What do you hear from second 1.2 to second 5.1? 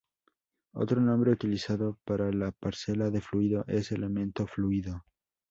utilizado para la parcela de fluido es elemento fluido.